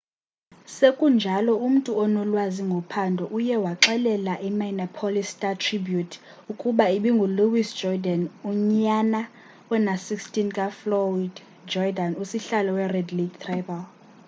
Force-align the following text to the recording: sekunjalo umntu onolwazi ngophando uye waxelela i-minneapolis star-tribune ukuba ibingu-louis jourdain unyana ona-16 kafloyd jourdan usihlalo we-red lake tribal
sekunjalo 0.75 1.53
umntu 1.67 1.91
onolwazi 2.03 2.61
ngophando 2.69 3.23
uye 3.37 3.55
waxelela 3.65 4.33
i-minneapolis 4.47 5.27
star-tribune 5.35 6.13
ukuba 6.51 6.85
ibingu-louis 6.97 7.69
jourdain 7.79 8.23
unyana 8.51 9.21
ona-16 9.73 10.35
kafloyd 10.57 11.33
jourdan 11.71 12.11
usihlalo 12.23 12.69
we-red 12.77 13.09
lake 13.17 13.37
tribal 13.43 13.83